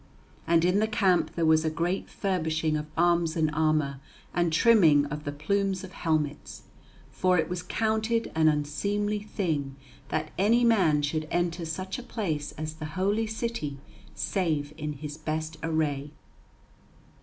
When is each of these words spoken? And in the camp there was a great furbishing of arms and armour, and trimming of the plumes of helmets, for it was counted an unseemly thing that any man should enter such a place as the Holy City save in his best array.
And 0.47 0.65
in 0.65 0.79
the 0.79 0.87
camp 0.87 1.35
there 1.35 1.45
was 1.45 1.63
a 1.63 1.69
great 1.69 2.09
furbishing 2.09 2.75
of 2.75 2.87
arms 2.97 3.35
and 3.35 3.51
armour, 3.53 3.99
and 4.33 4.51
trimming 4.51 5.05
of 5.05 5.25
the 5.25 5.31
plumes 5.31 5.83
of 5.83 5.91
helmets, 5.91 6.63
for 7.11 7.37
it 7.37 7.47
was 7.47 7.61
counted 7.61 8.31
an 8.33 8.47
unseemly 8.47 9.19
thing 9.19 9.75
that 10.09 10.31
any 10.39 10.63
man 10.63 11.03
should 11.03 11.27
enter 11.29 11.65
such 11.65 11.99
a 11.99 12.01
place 12.01 12.51
as 12.53 12.73
the 12.73 12.85
Holy 12.97 13.27
City 13.27 13.77
save 14.15 14.73
in 14.75 14.93
his 14.93 15.17
best 15.19 15.57
array. 15.61 16.09